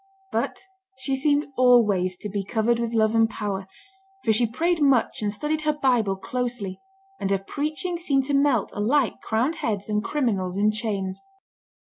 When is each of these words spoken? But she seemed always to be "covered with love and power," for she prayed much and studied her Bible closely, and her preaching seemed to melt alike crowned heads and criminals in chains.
But 0.31 0.61
she 0.97 1.15
seemed 1.15 1.45
always 1.57 2.17
to 2.21 2.27
be 2.27 2.43
"covered 2.43 2.79
with 2.79 2.95
love 2.95 3.13
and 3.13 3.29
power," 3.29 3.67
for 4.23 4.33
she 4.33 4.47
prayed 4.47 4.81
much 4.81 5.21
and 5.21 5.31
studied 5.31 5.61
her 5.61 5.73
Bible 5.77 6.15
closely, 6.15 6.81
and 7.19 7.29
her 7.29 7.37
preaching 7.37 7.99
seemed 7.99 8.25
to 8.25 8.33
melt 8.33 8.71
alike 8.73 9.21
crowned 9.21 9.57
heads 9.57 9.89
and 9.89 10.03
criminals 10.03 10.57
in 10.57 10.71
chains. 10.71 11.21